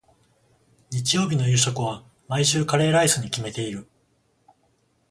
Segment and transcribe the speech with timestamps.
[0.89, 3.87] 日曜日の夕食は、毎週カレーライスに決めている。